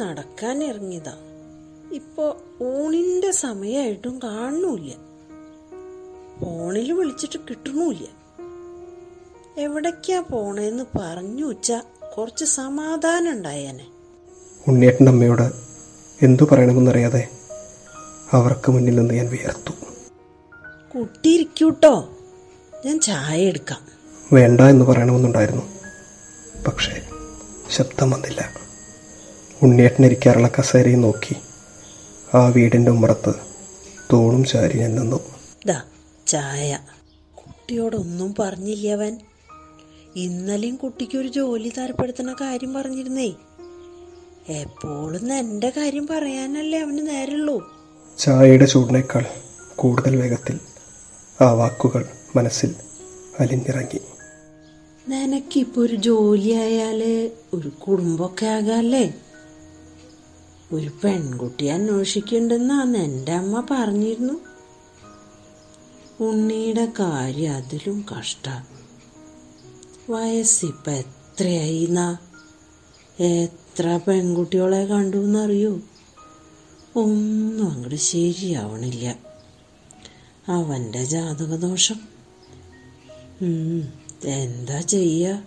[0.00, 1.14] നടക്കാൻ ഇറങ്ങിയതാ
[1.92, 4.92] ഇപ്പോ ഊണിന്റെ സമയമായിട്ടും കാണുന്നില്ല
[6.40, 8.06] ഫോണിൽ വിളിച്ചിട്ട് കിട്ടണമില്ല
[9.58, 11.82] എവിടേക്കാ പോണേന്ന് പറഞ്ഞു വെച്ചാ
[12.18, 13.86] കുറച്ച് സമാധാനം ഉണ്ടായേനെ.
[14.68, 15.46] ഉണ്ണിയേട്ടൻ അമ്മയോട്
[16.22, 17.28] എന്തു പറയണമെന്നറിയാതെ
[18.32, 19.72] അവർക്ക് മുന്നിൽ നിന്ന് ഞാൻ വിയർത്തു.
[20.94, 21.94] കുട്ടി ഇരിക്കൂട്ടോ
[22.86, 23.82] ഞാൻ ചായ എടുക്കാം.
[24.32, 25.62] വേണ്ട എന്ന് പറയണമെന്നുണ്ടായിരുന്നു.
[26.68, 26.94] പക്ഷേ
[27.70, 28.69] ശബ്ദം വന്നില്ല.
[29.62, 31.36] ഉണ്ണിയേട്ടൻ കസേരയിൽ കസേരയും നോക്കി.
[32.36, 33.34] ആ വീടിന്റെ ഉമ്മറത്ത്
[34.12, 35.20] തോളും ചാരി ഞാൻ നിന്നു.
[35.66, 35.82] ദാ
[36.26, 36.78] ചായ.
[37.34, 39.18] കുട്ടിയോടൊന്നും പറഞ്ഞില്ല അവൻ?
[40.16, 43.32] ഇന്നലെയും കുട്ടിക്ക് ഒരു ജോലി തരപ്പെടുത്തുന്ന കാര്യം പറഞ്ഞിരുന്നേ.
[44.48, 47.76] എപ്പോഴും എന്റെ കാര്യം പറയാനല്ലേ അവന് നേരമുള്ളൂ
[48.18, 49.24] ചായയുടെ ചൂടിനേക്കാൾ
[49.76, 50.60] കൂടുതൽ വേഗത്തിൽ
[51.40, 52.04] ആ വാക്കുകൾ
[52.36, 52.74] മനസ്സിൽ
[53.40, 54.00] അലിഞ്ഞിറങ്ങി.
[55.08, 59.14] നിനക്കിപ്പോ ഒരു ജോലി ആയാൽ ഒരു കുടുംബമൊക്കെ ആകാല്ലേ?
[60.72, 64.32] ഒരു പെൺകുട്ടി അന്വേഷിക്കണ്ടെന്നാന്ന് എന്റെ അമ്മ പറഞ്ഞിരുന്നു.
[66.20, 68.66] ഉണ്ണിയുടെ കാര്യം അതിലും കഷ്ട.
[70.10, 72.18] വയസ്സിപ്പ എത്രയായിന്ന?
[73.20, 75.80] എത്ര പെൺകുട്ടികളെ കണ്ടു എന്നറിയോ
[76.96, 79.18] ഒന്നും അങ്ങോട്ട് ശരിയാവണില്ല.
[80.48, 82.00] അവന്റെ ജാതകദോഷം.
[84.24, 85.42] എന്താ ചെയ്യ?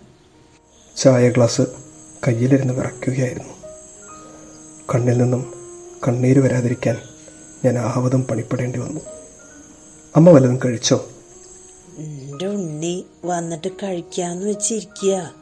[0.96, 1.62] ചായ ഗ്ലാസ്
[2.26, 3.63] കയ്യിലിരുന്ന് വിറയ്ക്കുകയായിരുന്നു.
[4.90, 5.54] കണ്ണിൽ നിന്നും
[6.08, 6.96] കണ്ണീര് വരാതിരിക്കാൻ
[7.64, 9.00] ഞാൻ ആവതും പണിപ്പെടേണ്ടി വന്നു.
[10.16, 11.08] അമ്മ വല്ലതും കഴിച്ചോ?
[11.98, 15.34] എന്റെ ഉണ്ണി വന്നിട്ട് കഴിക്കാന്ന് വെച്ചിരിക്കുക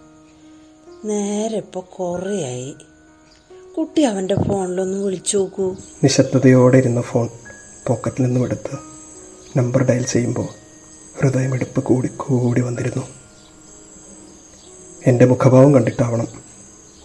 [1.05, 2.75] നേരെ ഇപ്പൊ കുറേയായി.
[3.79, 5.77] കുട്ടി അവന്റെ ഫോണിലൊന്ന് വിളിച്ചു നോക്കൂ.
[6.03, 7.29] നിശബ്ദതയോടെ ഇരുന്ന ഫോൺ
[7.87, 8.79] പോക്കറ്റിൽ നിന്നും എടുത്ത്
[9.59, 10.49] നമ്പർ ഡയൽ ചെയ്യുമ്പോൾ
[11.19, 13.06] ഹൃദയമെടുപ്പ് കൂടി കൂടി വന്നിരുന്നു.
[15.06, 16.29] എന്റെ മുഖഭാവം കണ്ടിട്ടാവണം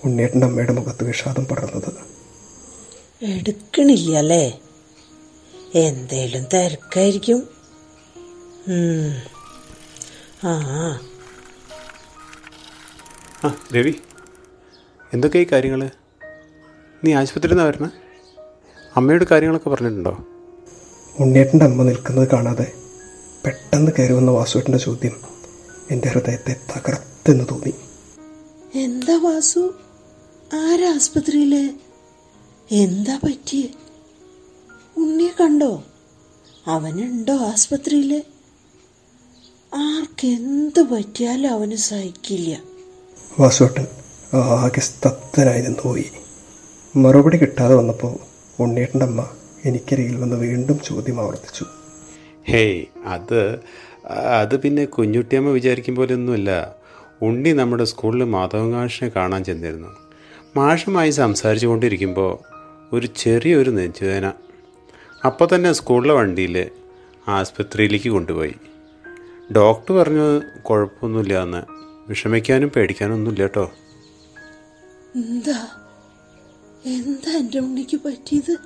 [0.05, 2.16] ഉണ്ണിയേട്ടന്റെ അമ്മയുടെ മുഖത്ത് വിഷാദം പടർന്നത്.
[3.21, 4.59] എടുക്കണില്ല അല്ലേ
[5.75, 7.49] എന്തേലും തിരക്കായിരിക്കും.
[10.43, 10.51] ആ.
[13.43, 13.95] ആ രവി
[15.13, 15.89] എന്തൊക്കെയാ ഈ കാര്യങ്ങൾ
[17.03, 17.89] നീ ആശുപത്രിയിൽ നിന്നാണ് വരണേ
[18.95, 20.11] അമ്മയോട് കാര്യങ്ങളൊക്കെ പറഞ്ഞിട്ടുണ്ടോ?
[21.19, 22.73] ഉണ്ണിയേട്ടന്റെ അമ്മ നിൽക്കുന്നത് കാണാതെ
[23.45, 25.19] പെട്ടെന്ന് കയറി വന്ന വാസുവേട്ടന്റെ ചോദ്യം
[25.91, 27.73] എന്റെ ഹൃദയത്തെ തകർത്തെന്ന് തോന്നി.
[28.79, 29.73] എന്താ വാസു?
[30.53, 31.77] ആരാ ആസ്പത്രിയിൽ
[32.71, 33.69] എന്താ പറ്റിയേ?
[34.97, 35.83] ഉണ്ണിയെ കണ്ടോ?
[36.67, 38.23] അവനുണ്ടോ ആസ്പത്രിയിൽ?
[39.75, 42.59] ആർക്കെന്ത് പറ്റിയാലും അവന് സഹിക്കില്ല.
[43.39, 43.87] വാസോട്ട്
[44.35, 46.05] ആകെ സ്തപ്തനായിരുന്നു പോയി.
[46.95, 48.17] മറുപടി കിട്ടാതെ വന്നപ്പോൾ
[48.59, 49.29] ഉണ്ണിയേട്ടന്റെ അമ്മ
[49.65, 51.65] എനിക്കരികിൽ വന്ന് വീണ്ടും ചോദ്യം ആവർത്തിച്ചു.
[52.47, 53.59] ഹേയ് അത്
[54.39, 56.75] അത് പിന്നെ കുഞ്ഞുട്ടിയമ്മ വിചാരിക്കും പോലെയൊന്നുമില്ല ഒന്നുമല്ല
[57.21, 59.87] ഉണ്ണി നമ്മുടെ സ്കൂളിൽ മാധവകാഷിനെ കാണാൻ ചെന്നിരുന്നു.
[60.57, 62.56] മാഷുമായി സംസാരിച്ചു കൊണ്ടിരിക്കുമ്പോൾ
[62.93, 64.33] ഒരു ചെറിയൊരു നെഞ്ചുവേന
[65.25, 66.71] അപ്പോൾ തന്നെ സ്കൂളിലെ വണ്ടിയിൽ
[67.27, 68.55] ആസ്പത്രിയിലേക്ക് കൊണ്ടുപോയി.
[69.55, 71.63] ഡോക്ടർ പറഞ്ഞു കുഴപ്പമൊന്നുമില്ല എന്ന്
[72.09, 73.71] വിഷമിക്കാനും പേടിക്കാനും ഒന്നുമില്ല കേട്ടോ
[75.15, 75.67] എന്താ?
[76.85, 78.57] എന്താ എന്റെ ഉണ്ണിക്ക് പറ്റിയത്?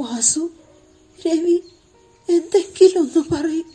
[0.00, 0.50] വാസു
[1.26, 1.62] രവി
[2.28, 3.70] എന്തെങ്കിലും ഒന്ന് പറയും.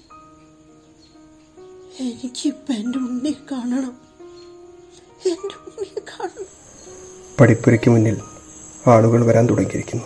[1.99, 3.95] എനിക്കിപ്പം എന്റെ ഉണ്ണിയെ കാണണം.
[5.25, 6.45] എന്റെ ഉണ്ണിയെ കാണണം.
[7.39, 8.17] പഠിപ്പുരയ്ക്ക് മുന്നിൽ
[8.87, 10.03] ആളുകൾ വരാൻ തുടങ്ങിയിരിക്കുന്നു.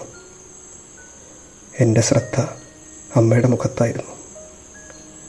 [1.80, 2.42] എന്റെ ശ്രദ്ധ
[3.16, 4.16] അമ്മയുടെ മുഖത്തായിരുന്നു.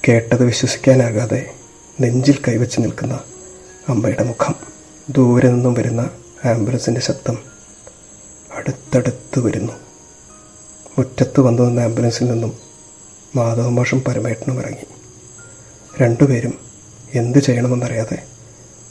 [0.08, 1.54] കേട്ടത് വിശ്വസിക്കാനാകാതെ
[2.00, 3.20] നെഞ്ചിൽ കൈവച്ച് നിൽക്കുന്ന
[3.88, 4.54] അമ്മയുടെ മുഖം.
[5.10, 6.10] ദൂരെ നിന്നും വരുന്ന
[6.44, 7.38] ആംബുലൻസിന്റെ ശബ്ദം
[8.52, 9.72] അടുത്തടുത്ത് വരുന്നു.
[10.98, 12.58] മുറ്റത്ത് വന്നു നിന്ന ആംബുലൻസിൽ നിന്നും
[13.34, 14.86] മാധവമാഷും പരമേട്ടനും ഇറങ്ങി.
[16.02, 16.58] രണ്ടുപേരും
[17.14, 18.22] എന്ത് ചെയ്യണമെന്നറിയാതെ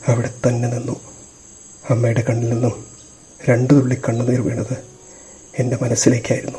[0.08, 1.00] അവിടെ തന്നെ നിന്നു.
[1.90, 2.95] അമ്മയുടെ കണ്ണിൽ നിന്നും
[3.48, 4.84] രണ്ടു തുള്ളി കണ്ണുനീർ വീണത്
[5.58, 6.58] എന്റെ മനസ്സിലേക്കായിരുന്നു.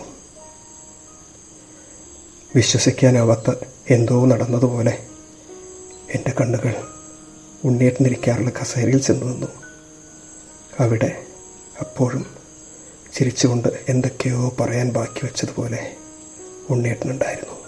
[2.56, 3.54] വിശ്വസിക്കാനാവാത്ത
[3.90, 5.06] എന്തോ നടന്നതുപോലെ
[6.12, 6.74] എന്റെ കണ്ണുകൾ
[7.64, 9.48] ഉണ്ണിയേട്ടനിരിക്കാറുള്ള കസേരയിൽ ചെന്ന് നിന്നു.
[10.80, 11.24] അവിടെ
[11.80, 12.26] അപ്പോഴും
[13.14, 15.96] ചിരിച്ചുകൊണ്ട് എന്തൊക്കെയോ പറയാൻ ബാക്കി വെച്ചതുപോലെ
[16.70, 17.67] ഉണ്ണിയേട്ടനുണ്ടായിരുന്നു